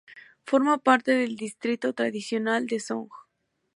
Forma 0.45 0.79
parte 0.79 1.11
del 1.11 1.35
distrito 1.35 1.93
tradicional 1.93 2.65
de 2.65 2.79
Sogn. 2.79 3.09